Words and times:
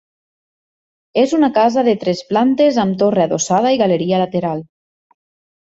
És 1.23 1.35
una 1.39 1.49
casa 1.57 1.83
de 1.89 1.93
tres 2.05 2.25
plantes 2.31 2.81
amb 2.87 2.99
torre 3.05 3.29
adossada 3.29 3.77
i 3.79 3.81
galeria 3.85 4.25
lateral. 4.25 4.69